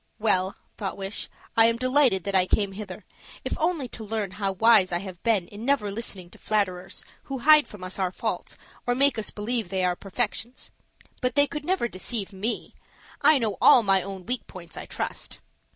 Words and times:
"Well," 0.17 0.55
thought 0.77 0.97
Wish, 0.97 1.29
"I 1.55 1.65
am 1.67 1.77
delighted 1.77 2.23
that 2.23 2.33
I 2.33 2.47
came 2.47 2.71
hither, 2.71 3.05
if 3.45 3.55
only 3.59 3.87
to 3.89 4.03
learn 4.03 4.31
how 4.31 4.53
wise 4.53 4.91
I 4.91 4.97
have 4.97 5.21
been 5.21 5.47
in 5.49 5.63
never 5.63 5.91
listening 5.91 6.31
to 6.31 6.39
flatterers, 6.39 7.05
who 7.25 7.37
hide 7.37 7.67
from 7.67 7.83
us 7.83 7.99
our 7.99 8.11
faults, 8.11 8.57
or 8.87 8.95
make 8.95 9.19
us 9.19 9.29
believe 9.29 9.69
they 9.69 9.85
are 9.85 9.95
perfections. 9.95 10.71
But 11.21 11.35
they 11.35 11.45
could 11.45 11.65
never 11.65 11.87
deceive 11.87 12.33
me. 12.33 12.73
I 13.21 13.37
know 13.37 13.57
all 13.61 13.83
my 13.83 14.01
own 14.01 14.25
weak 14.25 14.47
points, 14.47 14.75
I 14.75 14.87
trust." 14.87 15.39